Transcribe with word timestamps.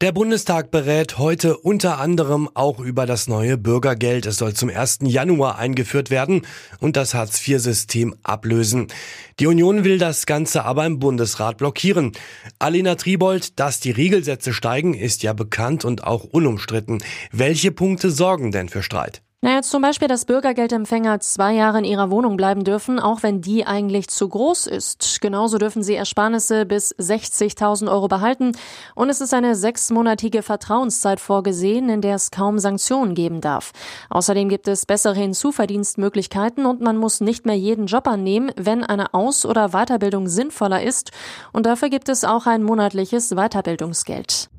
Der 0.00 0.12
Bundestag 0.12 0.70
berät 0.70 1.18
heute 1.18 1.58
unter 1.58 1.98
anderem 1.98 2.48
auch 2.54 2.78
über 2.78 3.04
das 3.04 3.28
neue 3.28 3.58
Bürgergeld. 3.58 4.24
Es 4.24 4.38
soll 4.38 4.54
zum 4.54 4.70
1. 4.70 5.00
Januar 5.02 5.58
eingeführt 5.58 6.08
werden 6.08 6.46
und 6.78 6.96
das 6.96 7.12
Hartz-IV-System 7.12 8.14
ablösen. 8.22 8.86
Die 9.40 9.46
Union 9.46 9.84
will 9.84 9.98
das 9.98 10.24
Ganze 10.24 10.64
aber 10.64 10.86
im 10.86 11.00
Bundesrat 11.00 11.58
blockieren. 11.58 12.12
Alena 12.58 12.94
Tribold, 12.94 13.60
dass 13.60 13.80
die 13.80 13.90
Regelsätze 13.90 14.54
steigen, 14.54 14.94
ist 14.94 15.22
ja 15.22 15.34
bekannt 15.34 15.84
und 15.84 16.02
auch 16.02 16.24
unumstritten. 16.24 17.04
Welche 17.30 17.70
Punkte 17.70 18.10
sorgen 18.10 18.52
denn 18.52 18.70
für 18.70 18.82
Streit? 18.82 19.20
Na 19.42 19.54
jetzt 19.54 19.70
zum 19.70 19.80
Beispiel, 19.80 20.06
dass 20.06 20.26
Bürgergeldempfänger 20.26 21.18
zwei 21.20 21.54
Jahre 21.54 21.78
in 21.78 21.84
ihrer 21.86 22.10
Wohnung 22.10 22.36
bleiben 22.36 22.62
dürfen, 22.62 23.00
auch 23.00 23.22
wenn 23.22 23.40
die 23.40 23.66
eigentlich 23.66 24.08
zu 24.08 24.28
groß 24.28 24.66
ist. 24.66 25.22
Genauso 25.22 25.56
dürfen 25.56 25.82
sie 25.82 25.94
Ersparnisse 25.94 26.66
bis 26.66 26.94
60.000 26.96 27.90
Euro 27.90 28.06
behalten. 28.06 28.52
Und 28.94 29.08
es 29.08 29.22
ist 29.22 29.32
eine 29.32 29.54
sechsmonatige 29.54 30.42
Vertrauenszeit 30.42 31.20
vorgesehen, 31.20 31.88
in 31.88 32.02
der 32.02 32.16
es 32.16 32.30
kaum 32.30 32.58
Sanktionen 32.58 33.14
geben 33.14 33.40
darf. 33.40 33.72
Außerdem 34.10 34.50
gibt 34.50 34.68
es 34.68 34.84
bessere 34.84 35.14
Hinzuverdienstmöglichkeiten 35.14 36.66
und 36.66 36.82
man 36.82 36.98
muss 36.98 37.22
nicht 37.22 37.46
mehr 37.46 37.56
jeden 37.56 37.86
Job 37.86 38.08
annehmen, 38.08 38.52
wenn 38.56 38.84
eine 38.84 39.14
Aus- 39.14 39.46
oder 39.46 39.70
Weiterbildung 39.70 40.28
sinnvoller 40.28 40.82
ist. 40.82 41.12
Und 41.54 41.64
dafür 41.64 41.88
gibt 41.88 42.10
es 42.10 42.24
auch 42.24 42.44
ein 42.44 42.62
monatliches 42.62 43.30
Weiterbildungsgeld. 43.30 44.50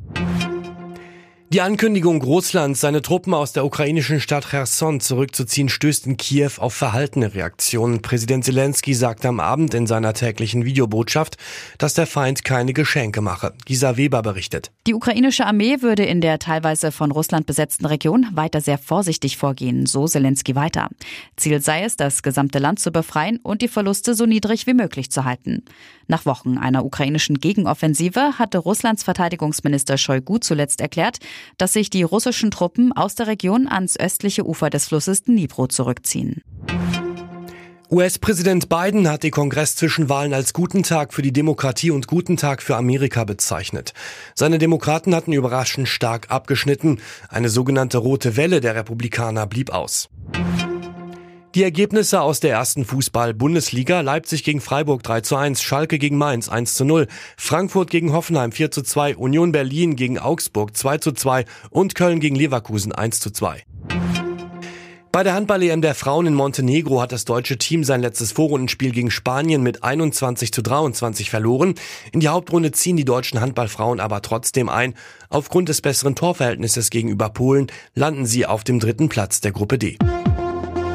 Die 1.53 1.59
Ankündigung 1.59 2.21
Russlands, 2.21 2.79
seine 2.79 3.01
Truppen 3.01 3.33
aus 3.33 3.51
der 3.51 3.65
ukrainischen 3.65 4.21
Stadt 4.21 4.49
Cherson 4.51 5.01
zurückzuziehen, 5.01 5.67
stößt 5.67 6.07
in 6.07 6.15
Kiew 6.15 6.51
auf 6.59 6.73
verhaltene 6.73 7.33
Reaktionen. 7.33 8.01
Präsident 8.01 8.45
Zelensky 8.45 8.93
sagte 8.93 9.27
am 9.27 9.41
Abend 9.41 9.73
in 9.73 9.85
seiner 9.85 10.13
täglichen 10.13 10.63
Videobotschaft, 10.63 11.35
dass 11.77 11.93
der 11.93 12.07
Feind 12.07 12.45
keine 12.45 12.71
Geschenke 12.71 13.19
mache. 13.19 13.51
Gisa 13.65 13.97
Weber 13.97 14.21
berichtet. 14.21 14.71
Die 14.87 14.93
ukrainische 14.93 15.45
Armee 15.45 15.81
würde 15.81 16.05
in 16.05 16.21
der 16.21 16.39
teilweise 16.39 16.93
von 16.93 17.11
Russland 17.11 17.47
besetzten 17.47 17.85
Region 17.85 18.27
weiter 18.31 18.61
sehr 18.61 18.77
vorsichtig 18.77 19.35
vorgehen, 19.35 19.87
so 19.87 20.07
Zelensky 20.07 20.55
weiter. 20.55 20.87
Ziel 21.35 21.59
sei 21.59 21.83
es, 21.83 21.97
das 21.97 22.23
gesamte 22.23 22.59
Land 22.59 22.79
zu 22.79 22.91
befreien 22.91 23.41
und 23.43 23.61
die 23.61 23.67
Verluste 23.67 24.13
so 24.13 24.25
niedrig 24.25 24.67
wie 24.67 24.73
möglich 24.73 25.11
zu 25.11 25.25
halten. 25.25 25.65
Nach 26.07 26.25
Wochen 26.25 26.57
einer 26.57 26.85
ukrainischen 26.85 27.39
Gegenoffensive 27.39 28.37
hatte 28.39 28.57
Russlands 28.57 29.03
Verteidigungsminister 29.03 29.97
Shoigu 29.97 30.37
zuletzt 30.39 30.79
erklärt, 30.79 31.19
dass 31.57 31.73
sich 31.73 31.89
die 31.89 32.03
russischen 32.03 32.51
Truppen 32.51 32.91
aus 32.93 33.15
der 33.15 33.27
Region 33.27 33.67
ans 33.67 33.99
östliche 33.99 34.45
Ufer 34.45 34.69
des 34.69 34.87
Flusses 34.87 35.23
Dnipro 35.23 35.67
zurückziehen. 35.67 36.41
US-Präsident 37.93 38.69
Biden 38.69 39.09
hat 39.09 39.23
die 39.23 39.31
Kongress-Zwischenwahlen 39.31 40.33
als 40.33 40.53
guten 40.53 40.81
Tag 40.81 41.13
für 41.13 41.21
die 41.21 41.33
Demokratie 41.33 41.91
und 41.91 42.07
guten 42.07 42.37
Tag 42.37 42.63
für 42.63 42.77
Amerika 42.77 43.25
bezeichnet. 43.25 43.93
Seine 44.33 44.59
Demokraten 44.59 45.13
hatten 45.13 45.33
überraschend 45.33 45.89
stark 45.89 46.31
abgeschnitten. 46.31 47.01
Eine 47.27 47.49
sogenannte 47.49 47.97
rote 47.97 48.37
Welle 48.37 48.61
der 48.61 48.75
Republikaner 48.75 49.45
blieb 49.45 49.71
aus. 49.71 50.07
Die 51.53 51.63
Ergebnisse 51.63 52.21
aus 52.21 52.39
der 52.39 52.51
ersten 52.51 52.85
Fußball-Bundesliga 52.85 53.99
Leipzig 53.99 54.45
gegen 54.45 54.61
Freiburg 54.61 55.03
3 55.03 55.19
zu 55.19 55.35
1, 55.35 55.61
Schalke 55.61 55.99
gegen 55.99 56.17
Mainz 56.17 56.47
1 56.47 56.75
zu 56.75 56.85
0, 56.85 57.07
Frankfurt 57.35 57.89
gegen 57.89 58.13
Hoffenheim 58.13 58.53
4 58.53 58.71
zu 58.71 58.83
2, 58.83 59.17
Union 59.17 59.51
Berlin 59.51 59.97
gegen 59.97 60.17
Augsburg 60.17 60.77
2 60.77 60.99
zu 60.99 61.11
2 61.11 61.43
und 61.69 61.93
Köln 61.93 62.21
gegen 62.21 62.37
Leverkusen 62.37 62.93
1 62.93 63.19
zu 63.19 63.31
2. 63.31 63.63
Bei 65.11 65.23
der 65.23 65.33
Handball-EM 65.33 65.81
der 65.81 65.93
Frauen 65.93 66.25
in 66.25 66.33
Montenegro 66.33 67.01
hat 67.01 67.11
das 67.11 67.25
deutsche 67.25 67.57
Team 67.57 67.83
sein 67.83 67.99
letztes 67.99 68.31
Vorrundenspiel 68.31 68.91
gegen 68.93 69.11
Spanien 69.11 69.61
mit 69.61 69.83
21 69.83 70.53
zu 70.53 70.61
23 70.61 71.29
verloren. 71.29 71.75
In 72.13 72.21
die 72.21 72.29
Hauptrunde 72.29 72.71
ziehen 72.71 72.95
die 72.95 73.03
deutschen 73.03 73.41
Handballfrauen 73.41 73.99
aber 73.99 74.21
trotzdem 74.21 74.69
ein. 74.69 74.93
Aufgrund 75.27 75.67
des 75.67 75.81
besseren 75.81 76.15
Torverhältnisses 76.15 76.89
gegenüber 76.89 77.27
Polen 77.27 77.67
landen 77.93 78.25
sie 78.25 78.45
auf 78.45 78.63
dem 78.63 78.79
dritten 78.79 79.09
Platz 79.09 79.41
der 79.41 79.51
Gruppe 79.51 79.77
D. 79.77 79.97